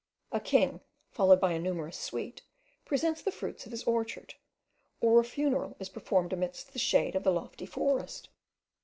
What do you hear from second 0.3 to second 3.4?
A king, followed by a numerous suite, presents the